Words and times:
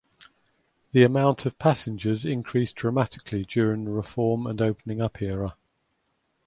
The 0.93 1.03
amount 1.03 1.45
of 1.45 1.59
passengers 1.59 2.25
increased 2.25 2.75
dramatically 2.75 3.43
during 3.45 3.85
the 3.85 3.91
reform 3.91 4.47
and 4.47 4.59
opening 4.59 4.99
up 4.99 5.21
era. 5.21 5.55